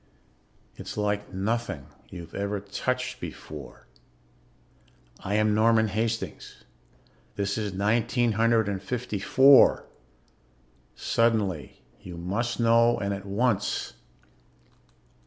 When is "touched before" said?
2.59-3.85